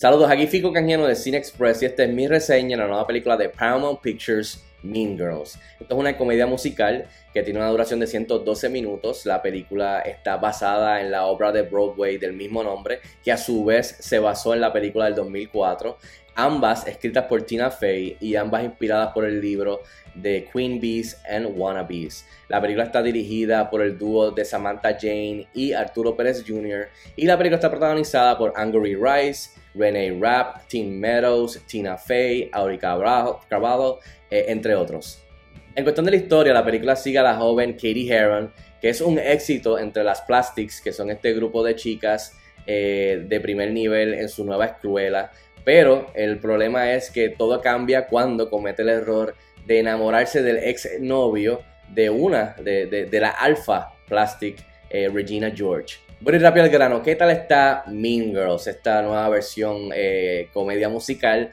Saludos, 0.00 0.30
aquí 0.30 0.46
Fico 0.46 0.72
Canjiano 0.72 1.06
de 1.06 1.14
Cine 1.14 1.36
Express 1.36 1.82
y 1.82 1.84
esta 1.84 2.04
es 2.04 2.08
mi 2.08 2.26
reseña 2.26 2.74
de 2.74 2.82
la 2.84 2.88
nueva 2.88 3.06
película 3.06 3.36
de 3.36 3.50
Paramount 3.50 4.00
Pictures, 4.00 4.64
Mean 4.82 5.14
Girls. 5.18 5.58
Esto 5.78 5.94
es 5.94 6.00
una 6.00 6.16
comedia 6.16 6.46
musical 6.46 7.06
que 7.34 7.42
tiene 7.42 7.58
una 7.58 7.68
duración 7.68 8.00
de 8.00 8.06
112 8.06 8.70
minutos. 8.70 9.26
La 9.26 9.42
película 9.42 10.00
está 10.00 10.38
basada 10.38 11.02
en 11.02 11.10
la 11.10 11.26
obra 11.26 11.52
de 11.52 11.60
Broadway 11.60 12.16
del 12.16 12.32
mismo 12.32 12.62
nombre, 12.62 13.00
que 13.22 13.30
a 13.30 13.36
su 13.36 13.62
vez 13.62 13.94
se 14.00 14.18
basó 14.18 14.54
en 14.54 14.62
la 14.62 14.72
película 14.72 15.04
del 15.04 15.16
2004. 15.16 15.98
Ambas 16.34 16.86
escritas 16.86 17.24
por 17.26 17.42
Tina 17.42 17.70
Fey 17.70 18.16
y 18.20 18.36
ambas 18.36 18.64
inspiradas 18.64 19.12
por 19.12 19.24
el 19.24 19.40
libro 19.40 19.82
de 20.14 20.48
Queen 20.52 20.80
Bees 20.80 21.20
and 21.28 21.48
Wannabes. 21.56 22.26
La 22.48 22.60
película 22.60 22.84
está 22.84 23.02
dirigida 23.02 23.68
por 23.68 23.82
el 23.82 23.98
dúo 23.98 24.30
de 24.30 24.44
Samantha 24.44 24.96
Jane 24.98 25.46
y 25.54 25.72
Arturo 25.72 26.16
Pérez 26.16 26.44
Jr. 26.46 26.88
y 27.16 27.26
la 27.26 27.36
película 27.36 27.56
está 27.56 27.70
protagonizada 27.70 28.36
por 28.38 28.52
Angry 28.56 28.96
Rice, 28.96 29.50
Renee 29.74 30.18
Rapp, 30.20 30.66
Tim 30.68 30.98
Meadows, 30.98 31.60
Tina 31.66 31.96
Fey, 31.96 32.50
Auri 32.52 32.78
Carvalho, 32.78 34.00
eh, 34.30 34.46
entre 34.48 34.74
otros. 34.74 35.22
En 35.74 35.84
cuestión 35.84 36.04
de 36.04 36.12
la 36.12 36.16
historia, 36.16 36.52
la 36.52 36.64
película 36.64 36.96
sigue 36.96 37.18
a 37.18 37.22
la 37.22 37.36
joven 37.36 37.74
Katie 37.74 38.12
Heron, 38.12 38.52
que 38.80 38.88
es 38.88 39.00
un 39.00 39.18
éxito 39.18 39.78
entre 39.78 40.02
las 40.02 40.22
Plastics, 40.22 40.80
que 40.80 40.92
son 40.92 41.10
este 41.10 41.32
grupo 41.32 41.62
de 41.62 41.76
chicas 41.76 42.36
eh, 42.66 43.24
de 43.26 43.40
primer 43.40 43.70
nivel 43.70 44.14
en 44.14 44.28
su 44.28 44.44
nueva 44.44 44.66
escuela. 44.66 45.30
Pero 45.64 46.06
el 46.14 46.38
problema 46.38 46.92
es 46.92 47.10
que 47.10 47.28
todo 47.28 47.60
cambia 47.60 48.06
cuando 48.06 48.48
comete 48.48 48.82
el 48.82 48.88
error 48.88 49.34
de 49.66 49.80
enamorarse 49.80 50.42
del 50.42 50.58
ex 50.58 50.88
novio 51.00 51.60
de 51.88 52.10
una, 52.10 52.54
de, 52.62 53.08
la 53.12 53.30
Alpha 53.30 53.92
Plastic, 54.08 54.64
eh, 54.88 55.08
Regina 55.12 55.52
George. 55.54 55.98
Bueno 56.20 56.38
y 56.38 56.42
rápido 56.42 56.64
al 56.64 56.70
grano, 56.70 57.02
¿qué 57.02 57.16
tal 57.16 57.30
está 57.30 57.84
Mean 57.86 58.26
Girls, 58.26 58.66
esta 58.66 59.00
nueva 59.02 59.28
versión 59.28 59.90
eh, 59.94 60.48
comedia 60.52 60.88
musical? 60.88 61.50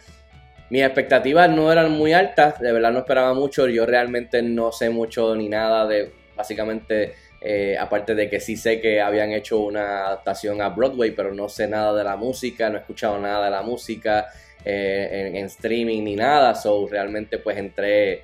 Mis 0.69 0.83
expectativas 0.83 1.49
no 1.49 1.71
eran 1.71 1.91
muy 1.91 2.11
altas, 2.11 2.59
de 2.59 2.73
verdad 2.73 2.91
no 2.91 2.99
esperaba 2.99 3.33
mucho, 3.33 3.67
yo 3.69 3.85
realmente 3.85 4.41
no 4.41 4.73
sé 4.73 4.89
mucho 4.89 5.33
ni 5.35 5.47
nada 5.47 5.87
de, 5.87 6.11
básicamente, 6.35 7.13
eh, 7.41 7.77
aparte 7.79 8.15
de 8.15 8.29
que 8.29 8.39
sí 8.39 8.57
sé 8.57 8.79
que 8.79 9.01
habían 9.01 9.31
hecho 9.31 9.59
una 9.59 10.07
adaptación 10.07 10.61
a 10.61 10.69
Broadway, 10.69 11.11
pero 11.11 11.33
no 11.33 11.49
sé 11.49 11.67
nada 11.67 11.93
de 11.93 12.03
la 12.03 12.15
música, 12.15 12.69
no 12.69 12.77
he 12.77 12.81
escuchado 12.81 13.19
nada 13.19 13.45
de 13.45 13.51
la 13.51 13.61
música 13.61 14.27
eh, 14.65 15.31
en, 15.33 15.45
streaming 15.45 16.03
ni 16.03 16.15
nada, 16.15 16.55
so 16.55 16.87
realmente 16.87 17.37
pues 17.37 17.57
entré 17.57 18.23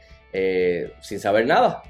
sin 1.00 1.20
saber 1.20 1.46
nada, 1.46 1.84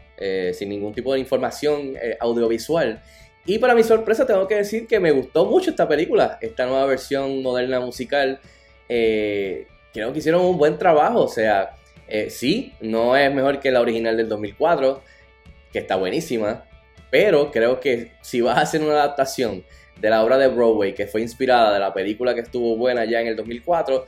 sin 0.52 0.68
ningún 0.68 0.94
tipo 0.94 1.14
de 1.14 1.20
información 1.22 1.96
audiovisual. 2.20 3.02
Y 3.46 3.60
para 3.60 3.76
mi 3.76 3.84
sorpresa 3.84 4.26
tengo 4.26 4.48
que 4.48 4.56
decir 4.56 4.88
que 4.88 5.00
me 5.00 5.12
gustó 5.12 5.46
mucho 5.46 5.70
esta 5.70 5.88
película, 5.88 6.38
esta 6.42 6.66
nueva 6.66 6.86
versión 6.86 7.42
moderna 7.44 7.80
musical. 7.82 8.40
Eh, 8.88 9.68
creo 9.94 10.14
que 10.14 10.20
hicieron 10.20 10.46
un 10.46 10.58
buen 10.58 10.78
trabajo, 10.78 11.24
o 11.24 11.28
sea, 11.28 11.76
eh, 12.08 12.30
sí, 12.30 12.74
no 12.80 13.18
es 13.18 13.34
mejor 13.34 13.60
que 13.60 13.72
la 13.72 13.82
original 13.82 14.16
del 14.16 14.30
2004, 14.30 15.02
que 15.74 15.80
está 15.80 15.98
buenísima, 15.98 16.64
pero 17.14 17.52
creo 17.52 17.80
que 17.80 18.14
si 18.22 18.42
vas 18.42 18.58
a 18.58 18.62
hacer 18.62 18.82
una 18.82 18.94
adaptación 18.94 19.64
de 20.02 20.10
la 20.10 20.24
obra 20.24 20.36
de 20.40 20.48
Broadway 20.48 20.96
que 20.96 21.06
fue 21.06 21.22
inspirada 21.22 21.72
de 21.72 21.80
la 21.80 21.94
película 21.94 22.34
que 22.34 22.42
estuvo 22.42 22.76
buena 22.76 23.06
ya 23.06 23.22
en 23.22 23.28
el 23.28 23.36
2004, 23.36 24.08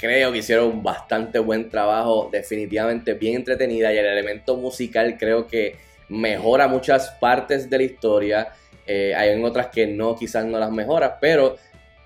creo 0.00 0.30
que 0.30 0.38
hicieron 0.38 0.80
bastante 0.80 1.40
buen 1.40 1.68
trabajo, 1.68 2.28
definitivamente 2.30 3.14
bien 3.14 3.34
entretenida 3.34 3.92
y 3.92 3.98
el 3.98 4.06
elemento 4.06 4.56
musical 4.56 5.16
creo 5.18 5.48
que 5.48 5.78
mejora 6.10 6.68
muchas 6.68 7.10
partes 7.18 7.68
de 7.68 7.76
la 7.76 7.82
historia. 7.82 8.52
Eh, 8.86 9.12
hay 9.16 9.42
otras 9.42 9.66
que 9.66 9.88
no, 9.88 10.14
quizás 10.14 10.44
no 10.44 10.60
las 10.60 10.70
mejora, 10.70 11.18
pero 11.18 11.56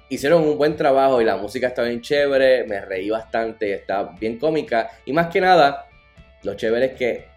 hicieron 0.08 0.44
un 0.44 0.56
buen 0.56 0.76
trabajo 0.76 1.20
y 1.20 1.26
la 1.26 1.36
música 1.36 1.66
está 1.66 1.82
bien 1.82 2.00
chévere, 2.00 2.64
me 2.64 2.80
reí 2.80 3.10
bastante, 3.10 3.74
está 3.74 4.04
bien 4.18 4.38
cómica 4.38 4.92
y 5.04 5.12
más 5.12 5.26
que 5.26 5.42
nada, 5.42 5.88
lo 6.42 6.54
chévere 6.54 6.86
es 6.86 6.92
que 6.92 7.31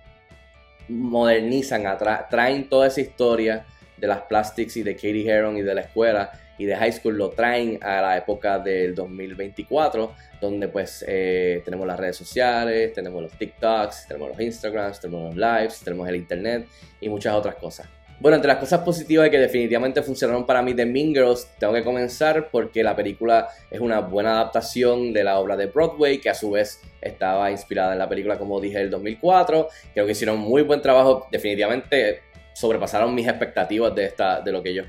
modernizan, 0.90 1.84
traen 2.30 2.70
toda 2.70 2.88
esa 2.88 3.02
historia 3.02 3.66
de 3.98 4.08
las 4.08 4.22
plastics 4.22 4.78
y 4.78 4.84
de 4.84 4.96
Katie 4.96 5.30
Heron 5.30 5.58
y 5.58 5.62
de 5.62 5.74
la 5.74 5.82
escuela 5.82 6.32
y 6.58 6.66
de 6.66 6.76
high 6.76 6.92
school 6.92 7.18
lo 7.18 7.30
traen 7.30 7.80
a 7.82 8.02
la 8.02 8.18
época 8.18 8.60
del 8.60 8.96
2024, 8.96 10.14
donde 10.40 10.68
pues 10.68 11.04
eh, 11.08 11.62
tenemos 11.66 11.86
las 11.86 12.00
redes 12.00 12.16
sociales, 12.16 12.94
tenemos 12.94 13.22
los 13.22 13.34
TikToks, 13.34 14.08
tenemos 14.08 14.30
los 14.30 14.40
Instagrams, 14.40 15.00
tenemos 15.00 15.36
los 15.36 15.36
lives, 15.36 15.82
tenemos 15.84 16.08
el 16.08 16.16
internet 16.16 16.68
y 17.02 17.10
muchas 17.10 17.34
otras 17.34 17.56
cosas. 17.56 17.88
Bueno, 18.20 18.36
entre 18.38 18.48
las 18.48 18.58
cosas 18.58 18.80
positivas 18.80 19.30
que 19.30 19.38
definitivamente 19.38 20.02
funcionaron 20.02 20.46
para 20.46 20.62
mí 20.62 20.74
de 20.74 20.86
Mean 20.86 21.14
Girls, 21.14 21.50
tengo 21.60 21.74
que 21.74 21.84
comenzar 21.84 22.50
porque 22.50 22.82
la 22.82 22.96
película 22.96 23.50
es 23.70 23.82
una 23.82 24.00
buena 24.00 24.32
adaptación 24.32 25.12
de 25.12 25.24
la 25.24 25.38
obra 25.38 25.58
de 25.58 25.66
Broadway, 25.66 26.20
que 26.20 26.30
a 26.30 26.34
su 26.34 26.52
vez 26.52 26.80
estaba 27.02 27.52
inspirada 27.52 27.92
en 27.92 28.00
la 28.00 28.08
película, 28.08 28.38
como 28.38 28.62
dije, 28.62 28.78
del 28.78 28.90
2004. 28.90 29.68
Creo 29.94 30.06
que 30.06 30.14
hicieron 30.14 30.40
muy 30.40 30.62
buen 30.62 30.82
trabajo, 30.82 31.28
definitivamente 31.30 32.22
sobrepasaron 32.54 33.14
mis 33.14 33.28
expectativas 33.28 33.94
de, 33.94 34.06
esta, 34.06 34.40
de 34.40 34.52
lo 34.52 34.64
que 34.64 34.74
yo 34.74 34.84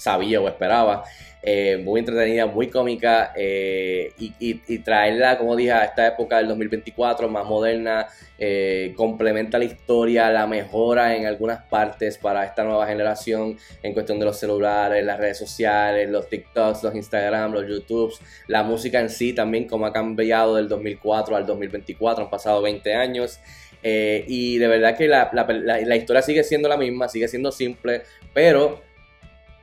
sabía 0.00 0.40
o 0.40 0.48
esperaba. 0.48 1.04
Eh, 1.42 1.80
muy 1.82 2.00
entretenida, 2.00 2.44
muy 2.44 2.68
cómica 2.68 3.32
eh, 3.34 4.12
y, 4.18 4.78
traerla, 4.80 5.38
como 5.38 5.56
dije, 5.56 5.72
a 5.72 5.84
esta 5.84 6.06
época 6.08 6.36
del 6.36 6.48
2024 6.48 7.30
más 7.30 7.46
moderna, 7.46 8.08
eh, 8.38 8.92
complementa 8.94 9.58
la 9.58 9.64
historia, 9.64 10.30
la 10.30 10.46
mejora 10.46 11.16
en 11.16 11.24
algunas 11.24 11.62
partes 11.62 12.18
para 12.18 12.44
esta 12.44 12.62
nueva 12.62 12.86
generación 12.86 13.56
en 13.82 13.94
cuestión 13.94 14.18
de 14.18 14.26
los 14.26 14.38
celulares, 14.38 15.02
las 15.02 15.18
redes 15.18 15.38
sociales, 15.38 16.10
los 16.10 16.28
TikToks, 16.28 16.82
los 16.82 16.94
Instagram, 16.94 17.52
los 17.52 17.66
YouTubes, 17.66 18.20
la 18.46 18.62
música 18.62 19.00
en 19.00 19.08
sí 19.08 19.32
también, 19.32 19.66
como 19.66 19.86
ha 19.86 19.94
cambiado 19.94 20.56
del 20.56 20.68
2004 20.68 21.36
al 21.36 21.46
2024, 21.46 22.24
han 22.24 22.30
pasado 22.30 22.60
20 22.60 22.94
años. 22.94 23.40
y 23.82 24.58
de 24.58 24.68
verdad 24.68 24.94
que 24.94 25.08
la, 25.08 25.30
la 25.32 25.96
historia 25.96 26.20
sigue 26.20 26.44
siendo 26.44 26.68
la 26.68 26.76
misma, 26.76 27.08
sigue 27.08 27.28
siendo 27.28 27.50
simple, 27.50 28.02
pero 28.34 28.89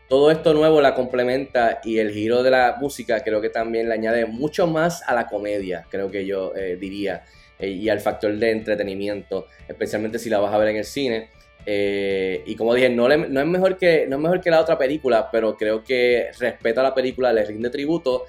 todo 0.08 0.32
esto 0.32 0.54
nuevo 0.54 0.82
la 0.82 0.94
complementa 0.94 1.82
y 1.84 2.00
el 2.00 2.12
giro 2.12 2.44
de 2.44 2.52
la 2.52 2.78
música 2.80 3.22
creo 3.24 3.42
que 3.42 3.50
también 3.50 3.90
le 3.90 3.96
añade 3.96 4.26
mucho 4.26 4.68
más 4.68 5.04
a 5.08 5.14
la 5.14 5.28
comedia, 5.28 5.86
creo 5.90 6.10
que 6.10 6.26
yo 6.26 6.56
eh, 6.56 6.78
diría, 6.80 7.26
eh, 7.60 7.70
y 7.70 7.90
al 7.90 8.00
factor 8.00 8.34
de 8.36 8.52
entretenimiento, 8.52 9.48
especialmente 9.68 10.20
si 10.20 10.30
la 10.30 10.40
vas 10.40 10.54
a 10.54 10.58
ver 10.58 10.70
en 10.70 10.78
el 10.78 10.86
cine. 10.86 11.30
Eh, 11.70 12.44
y 12.46 12.56
como 12.56 12.74
dije, 12.74 12.90
no, 12.90 13.10
no, 13.10 13.42
es 13.42 13.46
mejor 13.48 13.78
que, 13.78 14.06
no 14.08 14.16
es 14.16 14.22
mejor 14.22 14.40
que 14.40 14.50
la 14.50 14.62
otra 14.62 14.78
película, 14.78 15.30
pero 15.30 15.58
creo 15.58 15.84
que 15.84 16.30
respeta 16.40 16.82
la 16.82 16.94
película, 16.94 17.34
le 17.34 17.44
rinde 17.44 17.70
tributo 17.70 18.24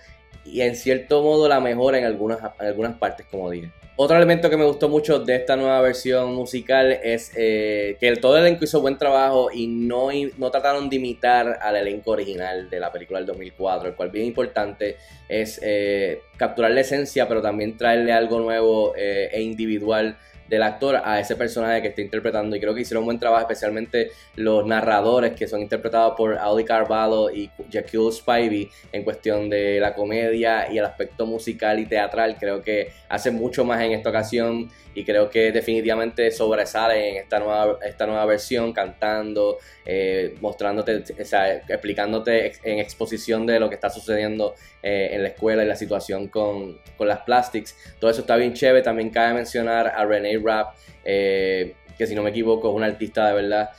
y 0.52 0.62
en 0.62 0.76
cierto 0.76 1.22
modo 1.22 1.48
la 1.48 1.60
mejora 1.60 1.98
en 1.98 2.04
algunas, 2.04 2.38
algunas 2.58 2.96
partes, 2.96 3.26
como 3.30 3.50
dije. 3.50 3.70
Otro 4.00 4.16
elemento 4.16 4.48
que 4.48 4.56
me 4.56 4.64
gustó 4.64 4.88
mucho 4.88 5.18
de 5.18 5.34
esta 5.34 5.56
nueva 5.56 5.80
versión 5.80 6.32
musical 6.32 6.92
es 7.02 7.32
eh, 7.34 7.96
que 7.98 8.06
el, 8.06 8.20
todo 8.20 8.36
el 8.36 8.44
elenco 8.44 8.62
hizo 8.62 8.80
buen 8.80 8.96
trabajo 8.96 9.50
y 9.52 9.66
no, 9.66 10.10
no 10.36 10.50
trataron 10.52 10.88
de 10.88 10.96
imitar 10.96 11.58
al 11.60 11.74
elenco 11.74 12.12
original 12.12 12.70
de 12.70 12.78
la 12.78 12.92
película 12.92 13.18
del 13.18 13.26
2004, 13.26 13.88
el 13.88 13.94
cual 13.96 14.10
bien 14.10 14.26
importante 14.26 14.98
es 15.28 15.58
eh, 15.64 16.22
capturar 16.36 16.70
la 16.70 16.82
esencia, 16.82 17.26
pero 17.26 17.42
también 17.42 17.76
traerle 17.76 18.12
algo 18.12 18.38
nuevo 18.38 18.94
eh, 18.96 19.30
e 19.32 19.42
individual 19.42 20.16
del 20.48 20.62
actor 20.62 21.00
a 21.04 21.20
ese 21.20 21.36
personaje 21.36 21.82
que 21.82 21.88
está 21.88 22.00
interpretando 22.00 22.56
y 22.56 22.60
creo 22.60 22.74
que 22.74 22.80
hicieron 22.82 23.02
un 23.02 23.06
buen 23.06 23.18
trabajo, 23.18 23.42
especialmente 23.42 24.10
los 24.36 24.66
narradores 24.66 25.32
que 25.32 25.46
son 25.46 25.60
interpretados 25.60 26.14
por 26.16 26.36
Audi 26.38 26.64
Carvalho 26.64 27.30
y 27.30 27.50
Jackie 27.70 27.98
Spivey 28.10 28.70
en 28.92 29.04
cuestión 29.04 29.50
de 29.50 29.80
la 29.80 29.94
comedia 29.94 30.70
y 30.70 30.78
el 30.78 30.84
aspecto 30.84 31.26
musical 31.26 31.78
y 31.78 31.86
teatral, 31.86 32.36
creo 32.38 32.62
que 32.62 32.92
hacen 33.08 33.34
mucho 33.34 33.64
más 33.64 33.80
en 33.82 33.92
esta 33.92 34.10
ocasión 34.10 34.70
y 34.98 35.04
creo 35.04 35.30
que 35.30 35.52
definitivamente 35.52 36.30
sobresale 36.32 37.10
en 37.10 37.16
esta 37.16 37.38
nueva, 37.38 37.78
esta 37.86 38.04
nueva 38.06 38.24
versión, 38.26 38.72
cantando, 38.72 39.58
eh, 39.84 40.34
mostrándote, 40.40 41.04
o 41.20 41.24
sea, 41.24 41.54
explicándote 41.54 42.52
en 42.64 42.80
exposición 42.80 43.46
de 43.46 43.60
lo 43.60 43.68
que 43.68 43.76
está 43.76 43.90
sucediendo 43.90 44.54
eh, 44.82 45.10
en 45.12 45.22
la 45.22 45.28
escuela 45.28 45.62
y 45.62 45.68
la 45.68 45.76
situación 45.76 46.26
con, 46.28 46.80
con, 46.96 47.06
las 47.06 47.20
plastics. 47.20 47.76
Todo 48.00 48.10
eso 48.10 48.22
está 48.22 48.36
bien 48.36 48.54
chévere. 48.54 48.82
También 48.82 49.10
cabe 49.10 49.34
mencionar 49.34 49.86
a 49.86 50.04
Renee 50.04 50.37
Rapp, 50.44 50.76
eh, 51.04 51.74
que 51.96 52.06
si 52.06 52.14
no 52.14 52.22
me 52.22 52.30
equivoco 52.30 52.68
es 52.68 52.74
una 52.74 52.86
artista 52.86 53.28
de 53.28 53.34
verdad 53.34 53.70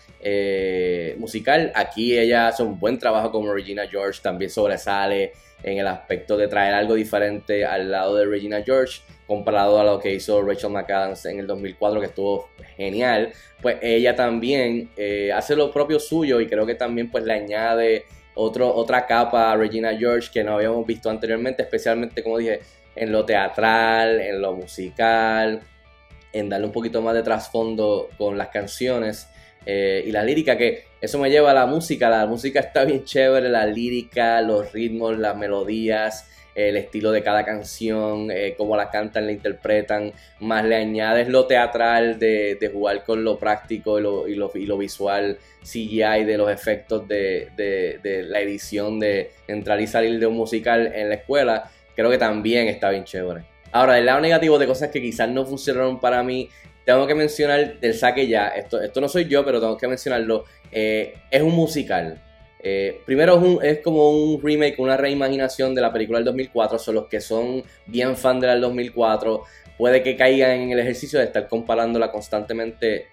musical. 1.18 1.72
Aquí 1.76 2.18
ella 2.18 2.50
hace 2.50 2.62
un 2.62 2.78
buen 2.78 3.00
trabajo 3.00 3.32
como 3.32 3.54
Regina 3.54 3.88
George, 3.88 4.20
también 4.22 4.52
sobresale 4.52 5.32
en 5.64 5.78
el 5.78 5.88
aspecto 5.88 6.38
de 6.38 6.48
traer 6.48 6.74
algo 6.74 6.94
diferente 6.94 7.66
al 7.66 7.92
lado 7.92 8.16
de 8.16 8.26
Regina 8.26 8.62
George 8.64 9.02
comparado 9.28 9.80
a 9.80 9.84
lo 9.84 10.00
que 10.00 10.14
hizo 10.14 10.42
Rachel 10.42 10.72
McAdams 10.72 11.26
en 11.26 11.40
el 11.40 11.48
2004 11.48 12.00
que 12.00 12.08
estuvo 12.08 12.50
genial 12.78 13.34
pues 13.62 13.78
ella 13.82 14.16
también 14.16 14.90
eh, 14.96 15.32
hace 15.34 15.56
lo 15.56 15.72
propio 15.72 16.00
suyo 16.00 16.40
y 16.40 16.48
creo 16.48 16.66
que 16.66 16.76
también 16.76 17.12
pues 17.12 17.26
le 17.26 17.34
añade 17.34 18.06
otro, 18.36 18.74
otra 18.74 19.06
capa 19.06 19.52
a 19.52 19.58
Regina 19.58 19.96
George 19.98 20.30
que 20.32 20.44
no 20.44 20.56
habíamos 20.56 20.86
visto 20.86 21.10
anteriormente 21.10 21.64
especialmente 21.64 22.24
como 22.24 22.38
dije 22.38 22.62
en 22.96 23.12
lo 23.12 23.26
teatral 23.26 24.22
en 24.22 24.42
lo 24.42 24.54
musical 24.54 25.62
en 26.34 26.50
darle 26.50 26.68
un 26.68 26.72
poquito 26.72 27.02
más 27.02 27.16
de 27.16 27.24
trasfondo 27.24 28.10
con 28.18 28.38
las 28.38 28.50
canciones 28.50 29.28
eh, 29.66 30.04
y 30.06 30.12
la 30.12 30.24
lírica, 30.24 30.58
que 30.58 30.86
eso 31.02 31.20
me 31.20 31.30
lleva 31.30 31.52
a 31.52 31.54
la 31.54 31.66
música. 31.66 32.10
La 32.10 32.26
música 32.26 32.60
está 32.60 32.86
bien 32.86 33.04
chévere, 33.04 33.50
la 33.50 33.66
lírica, 33.66 34.42
los 34.42 34.72
ritmos, 34.72 35.18
las 35.18 35.36
melodías. 35.36 36.26
el 36.56 36.76
estilo 36.76 37.12
de 37.12 37.24
cada 37.24 37.46
canción, 37.46 38.32
eh, 38.32 38.56
cómo 38.58 38.76
la 38.76 38.90
cantan, 38.90 39.28
la 39.28 39.32
interpretan, 39.32 40.12
más 40.42 40.66
le 40.66 40.76
añades 40.76 41.30
lo 41.30 41.46
teatral 41.48 42.20
de, 42.20 42.72
jugar 42.74 43.06
con 43.06 43.24
lo 43.24 43.38
práctico 43.38 43.98
y 43.98 44.02
lo, 44.02 44.28
y 44.28 44.36
lo, 44.36 44.52
y 44.56 44.66
lo 44.66 44.78
visual, 44.78 45.38
CGI, 45.64 46.26
de 46.26 46.38
los 46.38 46.52
efectos 46.52 47.08
de, 47.08 47.50
de, 47.56 48.24
la 48.24 48.42
edición 48.42 49.00
de 49.00 49.32
entrar 49.48 49.80
y 49.80 49.88
salir 49.88 50.20
de 50.20 50.26
un 50.26 50.36
musical 50.36 50.92
en 50.94 51.08
la 51.10 51.16
escuela, 51.16 51.72
creo 51.96 52.10
que 52.10 52.18
también 52.18 52.68
está 52.68 52.90
bien 52.90 53.06
chévere. 53.06 53.46
Ahora, 53.72 53.98
el 53.98 54.06
lado 54.06 54.22
negativo 54.22 54.58
de 54.58 54.68
cosas 54.68 54.90
que 54.90 55.02
quizás 55.02 55.30
no 55.30 55.46
funcionaron 55.46 56.00
para 56.00 56.24
mí, 56.24 56.50
tengo 56.86 57.06
que 57.06 57.16
mencionar 57.16 57.80
del 57.80 57.94
saque 57.94 58.28
ya, 58.28 58.48
esto, 58.48 58.82
esto 58.82 59.00
no 59.00 59.08
soy 59.08 59.26
yo, 59.26 59.46
pero 59.46 59.60
tengo 59.60 59.78
que 59.78 59.88
mencionarlo, 59.88 60.46
eh, 60.72 61.14
es 61.30 61.42
un 61.42 61.54
musical. 61.54 62.22
Eh, 62.62 63.02
primero 63.06 63.38
es, 63.38 63.42
un, 63.42 63.64
es, 63.64 63.80
como 63.80 64.12
un 64.12 64.42
remake, 64.42 64.80
una 64.80 64.98
reimaginación 64.98 65.74
de 65.74 65.82
la 65.82 65.94
película 65.94 66.20
del 66.20 66.26
2004. 66.26 66.78
Son 66.80 66.96
los 66.96 67.08
que 67.08 67.22
son 67.22 67.64
bien 67.86 68.18
fan 68.18 68.40
de 68.40 68.48
la 68.48 68.54
del 68.54 68.62
2004. 68.62 69.44
Puede 69.78 70.04
que 70.04 70.18
caigan 70.18 70.52
en 70.52 70.72
el 70.72 70.80
ejercicio 70.80 71.20
de 71.20 71.26
estar 71.26 71.48
comparándola 71.48 72.12
constantemente 72.12 73.08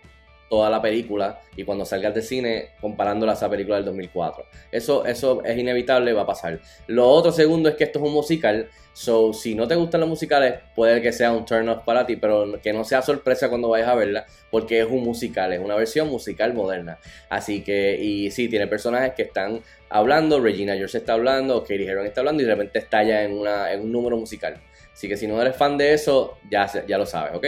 toda 0.48 0.70
la 0.70 0.80
película 0.80 1.40
y 1.56 1.64
cuando 1.64 1.84
salgas 1.84 2.14
de 2.14 2.22
cine 2.22 2.70
comparándola 2.80 3.32
a 3.32 3.34
esa 3.34 3.50
película 3.50 3.76
del 3.76 3.84
2004. 3.86 4.44
Eso, 4.70 5.04
eso 5.04 5.42
es 5.44 5.58
inevitable, 5.58 6.12
va 6.12 6.22
a 6.22 6.26
pasar. 6.26 6.60
Lo 6.86 7.08
otro 7.08 7.32
segundo 7.32 7.68
es 7.68 7.74
que 7.74 7.84
esto 7.84 7.98
es 7.98 8.04
un 8.04 8.12
musical, 8.12 8.68
so 8.92 9.32
si 9.32 9.54
no 9.54 9.66
te 9.66 9.74
gustan 9.74 10.00
los 10.00 10.08
musicales 10.08 10.54
puede 10.74 11.02
que 11.02 11.12
sea 11.12 11.32
un 11.32 11.44
turn 11.44 11.68
off 11.68 11.84
para 11.84 12.06
ti, 12.06 12.16
pero 12.16 12.60
que 12.62 12.72
no 12.72 12.84
sea 12.84 13.02
sorpresa 13.02 13.48
cuando 13.48 13.68
vayas 13.68 13.88
a 13.88 13.94
verla 13.94 14.26
porque 14.50 14.80
es 14.80 14.86
un 14.86 15.02
musical, 15.02 15.52
es 15.52 15.60
una 15.60 15.74
versión 15.74 16.08
musical 16.08 16.54
moderna. 16.54 16.98
Así 17.28 17.62
que, 17.62 17.96
y 18.00 18.30
sí, 18.30 18.48
tiene 18.48 18.66
personajes 18.66 19.14
que 19.14 19.22
están 19.22 19.62
hablando, 19.88 20.40
Regina 20.40 20.74
George 20.74 20.98
está 20.98 21.14
hablando, 21.14 21.62
Katie 21.62 21.88
Heron 21.88 22.06
está 22.06 22.20
hablando 22.20 22.42
y 22.42 22.46
de 22.46 22.52
repente 22.52 22.78
estalla 22.78 23.22
en, 23.24 23.32
una, 23.32 23.72
en 23.72 23.80
un 23.80 23.92
número 23.92 24.16
musical. 24.16 24.60
Así 24.92 25.08
que 25.08 25.16
si 25.16 25.26
no 25.26 25.40
eres 25.42 25.56
fan 25.56 25.76
de 25.76 25.92
eso, 25.92 26.38
ya, 26.50 26.70
ya 26.86 26.96
lo 26.96 27.04
sabes, 27.04 27.34
¿ok? 27.34 27.46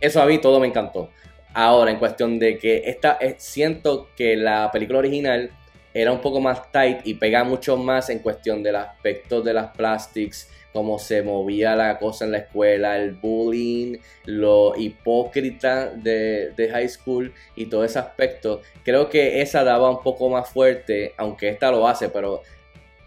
Eso 0.00 0.22
a 0.22 0.26
mí 0.26 0.38
todo 0.38 0.60
me 0.60 0.66
encantó. 0.66 1.10
Ahora, 1.54 1.92
en 1.92 1.98
cuestión 1.98 2.38
de 2.40 2.58
que 2.58 2.82
esta, 2.86 3.16
eh, 3.20 3.36
siento 3.38 4.08
que 4.16 4.36
la 4.36 4.70
película 4.72 4.98
original 4.98 5.50
era 5.94 6.10
un 6.10 6.20
poco 6.20 6.40
más 6.40 6.72
tight 6.72 6.98
y 7.04 7.14
pega 7.14 7.44
mucho 7.44 7.76
más 7.76 8.10
en 8.10 8.18
cuestión 8.18 8.62
del 8.64 8.74
aspecto 8.74 9.40
de 9.40 9.54
las 9.54 9.76
plastics, 9.76 10.50
cómo 10.72 10.98
se 10.98 11.22
movía 11.22 11.76
la 11.76 11.96
cosa 12.00 12.24
en 12.24 12.32
la 12.32 12.38
escuela, 12.38 12.96
el 12.96 13.12
bullying, 13.12 13.98
lo 14.24 14.74
hipócrita 14.76 15.90
de, 15.90 16.52
high 16.72 16.88
school 16.88 17.32
y 17.54 17.66
todo 17.66 17.84
ese 17.84 18.00
aspecto. 18.00 18.60
Creo 18.84 19.08
que 19.08 19.40
esa 19.40 19.62
daba 19.62 19.88
un 19.88 20.02
poco 20.02 20.28
más 20.28 20.48
fuerte, 20.50 21.14
aunque 21.16 21.48
esta 21.50 21.70
lo 21.70 21.86
hace, 21.86 22.08
pero 22.08 22.42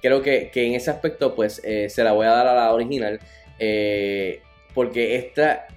creo 0.02 0.22
que, 0.22 0.50
en 0.54 0.76
ese 0.76 0.90
aspecto 0.90 1.36
pues 1.36 1.62
eh, 1.66 1.90
se 1.90 2.06
la 2.06 2.14
voy 2.14 2.26
a 2.26 2.32
dar 2.32 2.48
a 2.48 2.56
la 2.56 2.74
original. 2.74 3.20
Eh, 3.60 4.42
porque 4.74 5.18
esta 5.18 5.68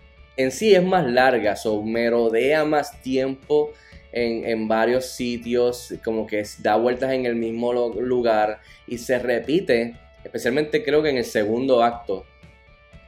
en 0.42 0.50
sí 0.50 0.74
es 0.74 0.82
más 0.82 1.06
larga, 1.06 1.56
so 1.56 1.82
merodea 1.82 2.64
más 2.64 3.00
tiempo 3.02 3.72
en, 4.12 4.68
varios 4.68 5.06
sitios, 5.06 5.94
como 6.04 6.26
que 6.26 6.44
da 6.58 6.76
vueltas 6.76 7.12
en 7.12 7.26
el 7.26 7.36
mismo 7.36 7.72
lugar 7.72 8.60
y 8.86 8.98
se 8.98 9.18
repite, 9.18 9.94
especialmente 10.24 10.82
creo 10.82 11.02
que 11.02 11.10
en 11.10 11.18
el 11.18 11.24
segundo 11.24 11.82
acto, 11.82 12.24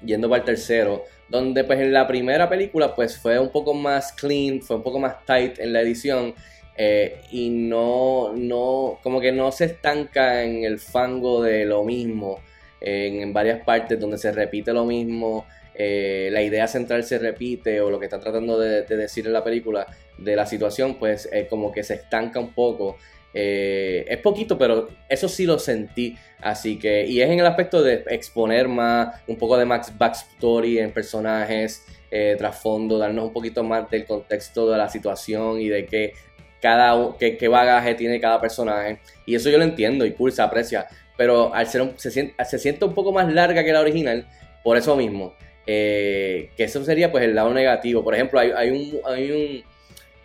yendo 0.04 0.28
para 0.28 0.40
el 0.40 0.46
tercero, 0.46 1.04
donde 1.28 1.64
pues 1.64 1.80
en 1.80 1.92
la 1.92 2.06
primera 2.06 2.48
película 2.48 2.94
pues 2.94 3.18
fue 3.18 3.38
un 3.38 3.50
poco 3.50 3.74
más 3.74 4.12
clean, 4.12 4.60
fue 4.60 4.76
un 4.76 4.82
poco 4.82 4.98
más 4.98 5.24
tight 5.24 5.58
en 5.58 5.72
la 5.72 5.80
edición 5.80 6.34
eh, 6.76 7.20
y 7.30 7.50
no, 7.50 8.32
no, 8.34 8.98
como 9.02 9.20
que 9.20 9.32
no 9.32 9.52
se 9.52 9.66
estanca 9.66 10.42
en 10.42 10.64
el 10.64 10.78
fango 10.78 11.42
de 11.42 11.64
lo 11.64 11.84
mismo, 11.84 12.40
en 12.84 13.32
varias 13.32 13.64
partes 13.64 13.98
donde 13.98 14.18
se 14.18 14.32
repite 14.32 14.72
lo 14.72 14.84
mismo. 14.84 15.46
Eh, 15.74 16.28
la 16.32 16.42
idea 16.42 16.66
central 16.66 17.04
se 17.04 17.18
repite 17.18 17.80
o 17.80 17.90
lo 17.90 17.98
que 17.98 18.06
están 18.06 18.20
tratando 18.20 18.58
de, 18.58 18.82
decir 18.82 19.26
en 19.26 19.32
la 19.32 19.42
película 19.42 19.86
de 20.18 20.36
la 20.36 20.44
situación, 20.44 20.96
pues 20.96 21.28
como 21.48 21.72
que 21.72 21.82
se 21.82 21.94
estanca 21.94 22.38
un 22.38 22.52
poco. 22.52 22.96
Eh, 23.34 24.04
es 24.08 24.18
poquito, 24.18 24.58
pero 24.58 24.88
eso 25.08 25.28
sí 25.28 25.46
lo 25.46 25.58
sentí. 25.58 26.16
Así 26.40 26.78
que, 26.78 27.04
y 27.06 27.20
es 27.20 27.30
en 27.30 27.40
el 27.40 27.46
aspecto 27.46 27.82
de 27.82 28.04
exponer 28.08 28.68
más, 28.68 29.22
un 29.26 29.36
poco 29.36 29.56
de 29.56 29.64
más 29.64 29.96
backstory 29.96 30.78
en 30.78 30.92
personajes, 30.92 31.84
eh, 32.10 32.34
trasfondo, 32.36 32.98
darnos 32.98 33.26
un 33.26 33.32
poquito 33.32 33.62
más 33.62 33.88
del 33.90 34.04
contexto 34.04 34.70
de 34.70 34.78
la 34.78 34.88
situación 34.88 35.60
y 35.60 35.68
de 35.68 35.86
qué 35.86 36.12
cada 36.60 37.16
qué, 37.18 37.48
bagaje 37.48 37.94
tiene 37.96 38.20
cada 38.20 38.40
personaje. 38.40 39.00
Y 39.26 39.34
eso 39.34 39.50
yo 39.50 39.58
lo 39.58 39.64
entiendo 39.64 40.06
y 40.06 40.12
cool, 40.12 40.30
se 40.30 40.42
aprecia. 40.42 40.86
Pero 41.16 41.54
al 41.54 41.66
ser 41.66 41.92
se, 41.96 42.10
siente, 42.10 42.44
se 42.44 42.58
siente 42.58 42.84
un 42.84 42.94
poco 42.94 43.12
más 43.12 43.32
larga 43.32 43.64
que 43.64 43.72
la 43.72 43.80
original, 43.80 44.26
por 44.62 44.76
eso 44.76 44.96
mismo. 44.96 45.34
Eh, 45.66 46.50
que 46.56 46.64
eso 46.64 46.84
sería 46.84 47.12
pues 47.12 47.24
el 47.24 47.34
lado 47.34 47.52
negativo. 47.52 48.02
Por 48.02 48.14
ejemplo, 48.14 48.40
hay, 48.40 48.70
un, 48.70 49.00
hay, 49.04 49.30
un, 49.30 49.64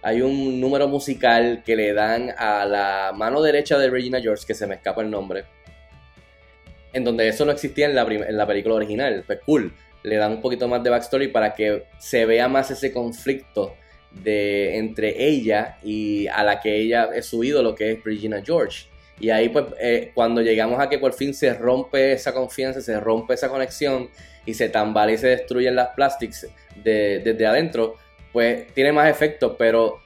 hay 0.01 0.22
un 0.22 0.60
número 0.60 0.88
musical 0.88 1.63
que 1.66 1.75
le 1.75 1.94
dan 1.94 2.34
a 2.38 2.66
la 2.66 3.12
mano 3.16 3.42
derecha 3.42 3.78
de 3.78 3.89
Regina 3.89 4.22
George, 4.22 4.45
que 4.48 4.54
se 4.54 4.66
me 4.68 4.75
escapa 4.75 5.01
el 5.01 5.10
nombre, 5.10 5.45
en 6.94 7.04
donde 7.04 7.28
eso 7.28 7.45
no 7.45 7.51
existía 7.51 7.86
en 7.86 7.95
la, 7.95 8.04
en 8.04 8.38
la 8.38 8.48
película 8.48 8.75
original. 8.75 9.24
Pues 9.28 9.40
cool, 9.45 9.74
le 10.04 10.16
dan 10.16 10.33
un 10.33 10.42
poquito 10.42 10.68
más 10.68 10.83
de 10.83 10.90
backstory 10.90 11.28
para 11.28 11.54
que 11.54 11.83
se 12.00 12.25
vea 12.25 12.48
más 12.48 12.72
ese 12.72 12.92
conflicto 12.92 13.75
de 14.12 14.78
entre 14.78 15.28
ella 15.28 15.78
y 15.83 16.28
a 16.28 16.44
la 16.44 16.60
que 16.60 16.75
ella 16.75 17.10
es 17.13 17.25
su 17.25 17.44
ídolo, 17.44 17.75
que 17.75 17.92
es 17.92 18.04
Regina 18.04 18.42
George. 18.44 18.88
Y 19.19 19.30
ahí 19.30 19.50
pues 19.50 19.66
eh, 19.80 20.12
cuando 20.14 20.42
llegamos 20.42 20.80
a 20.80 20.90
que 20.90 21.00
por 21.00 21.14
fin 21.14 21.34
se 21.34 21.54
rompe 21.54 22.14
esa 22.14 22.34
confianza, 22.34 22.81
se 22.81 23.00
rompe 23.00 23.34
esa 23.34 23.50
conexión 23.50 24.10
y 24.46 24.54
se 24.54 24.69
tambalea 24.69 25.16
y 25.16 25.18
se 25.18 25.28
destruyen 25.28 25.75
las 25.75 25.90
plastics 25.90 26.48
desde 26.75 27.46
adentro, 27.46 27.96
pues 28.31 28.72
tiene 28.74 28.92
más 28.92 29.10
efecto, 29.10 29.58
pero 29.58 30.00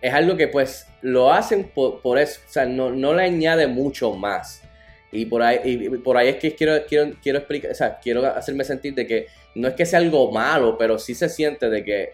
es 0.00 0.12
algo 0.12 0.36
que 0.36 0.48
pues 0.48 0.86
lo 1.02 1.32
hacen 1.32 1.70
por, 1.74 2.18
eso, 2.18 2.40
o 2.46 2.52
sea, 2.52 2.66
no, 2.66 2.90
no, 2.90 3.14
le 3.14 3.24
añade 3.24 3.66
mucho 3.66 4.12
más. 4.12 4.62
Y 5.12 5.26
por 5.26 5.42
ahí, 5.42 5.60
y 5.64 5.88
por 5.98 6.16
ahí 6.16 6.28
es 6.28 6.36
que 6.36 6.54
quiero, 6.54 6.84
quiero, 6.86 7.12
quiero 7.20 7.38
explicar, 7.38 7.72
o 7.72 7.74
sea, 7.74 7.98
quiero 7.98 8.24
hacerme 8.26 8.64
sentir 8.64 8.94
de 8.94 9.06
que 9.06 9.26
no 9.54 9.68
es 9.68 9.74
que 9.74 9.84
sea 9.84 9.98
algo 9.98 10.30
malo, 10.30 10.78
pero 10.78 10.98
sí 10.98 11.14
se 11.14 11.28
siente 11.28 11.68
de 11.68 11.82
que 11.82 12.10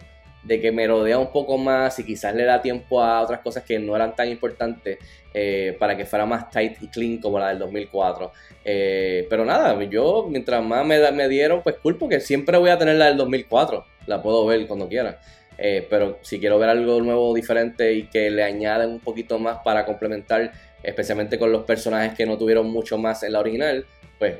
de 0.47 0.61
que 0.61 0.71
me 0.71 0.87
rodea 0.87 1.19
un 1.19 1.31
poco 1.31 1.57
más 1.57 1.99
y 1.99 2.05
quizás 2.05 2.33
le 2.33 2.45
da 2.45 2.61
tiempo 2.61 3.03
a 3.03 3.21
otras 3.21 3.41
cosas 3.41 3.63
que 3.63 3.77
no 3.77 3.95
eran 3.95 4.15
tan 4.15 4.29
importantes 4.29 4.97
eh, 5.33 5.75
para 5.77 5.97
que 5.97 6.05
fuera 6.05 6.25
más 6.25 6.49
tight 6.49 6.81
y 6.81 6.87
clean 6.87 7.17
como 7.17 7.37
la 7.37 7.49
del 7.49 7.59
2004. 7.59 8.31
Eh, 8.63 9.27
pero 9.29 9.43
nada, 9.43 9.81
yo 9.83 10.25
mientras 10.29 10.63
más 10.63 10.85
me, 10.85 11.11
me 11.11 11.27
dieron, 11.27 11.61
pues 11.61 11.75
cool, 11.83 11.97
porque 11.97 12.21
siempre 12.21 12.57
voy 12.57 12.69
a 12.69 12.77
tener 12.77 12.95
la 12.95 13.07
del 13.07 13.17
2004, 13.17 13.85
la 14.07 14.21
puedo 14.21 14.45
ver 14.45 14.65
cuando 14.67 14.87
quiera. 14.87 15.19
Eh, 15.57 15.85
pero 15.89 16.19
si 16.21 16.39
quiero 16.39 16.57
ver 16.59 16.69
algo 16.69 17.01
nuevo, 17.01 17.33
diferente 17.33 17.93
y 17.93 18.03
que 18.07 18.29
le 18.29 18.43
añaden 18.43 18.89
un 18.91 18.99
poquito 18.99 19.39
más 19.39 19.57
para 19.65 19.85
complementar, 19.85 20.51
especialmente 20.81 21.37
con 21.37 21.51
los 21.51 21.63
personajes 21.63 22.15
que 22.15 22.25
no 22.25 22.37
tuvieron 22.37 22.69
mucho 22.69 22.97
más 22.97 23.23
en 23.23 23.33
la 23.33 23.39
original, 23.39 23.85
pues 24.17 24.35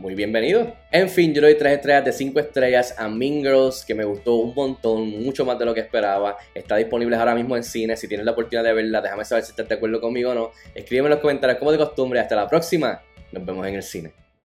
muy 0.00 0.14
bienvenido. 0.14 0.74
En 0.90 1.10
fin, 1.10 1.34
yo 1.34 1.42
le 1.42 1.48
doy 1.48 1.58
3 1.58 1.74
estrellas 1.74 2.04
de 2.06 2.12
5 2.12 2.40
estrellas 2.40 2.94
a 2.98 3.08
Mean 3.08 3.42
Girls, 3.42 3.84
que 3.84 3.94
me 3.94 4.04
gustó 4.04 4.36
un 4.36 4.54
montón, 4.54 5.10
mucho 5.22 5.44
más 5.44 5.58
de 5.58 5.66
lo 5.66 5.74
que 5.74 5.80
esperaba. 5.80 6.38
Está 6.54 6.76
disponible 6.76 7.14
ahora 7.16 7.34
mismo 7.34 7.54
en 7.54 7.62
cine. 7.62 7.96
Si 7.96 8.08
tienes 8.08 8.24
la 8.24 8.32
oportunidad 8.32 8.64
de 8.64 8.72
verla, 8.72 9.02
déjame 9.02 9.24
saber 9.24 9.44
si 9.44 9.50
estás 9.50 9.68
de 9.68 9.74
acuerdo 9.74 10.00
conmigo 10.00 10.30
o 10.30 10.34
no. 10.34 10.50
Escríbeme 10.74 11.08
en 11.08 11.10
los 11.10 11.20
comentarios 11.20 11.58
como 11.58 11.70
de 11.70 11.78
costumbre. 11.78 12.18
Hasta 12.18 12.34
la 12.34 12.48
próxima. 12.48 13.02
Nos 13.30 13.44
vemos 13.44 13.66
en 13.66 13.74
el 13.74 13.82
cine. 13.82 14.12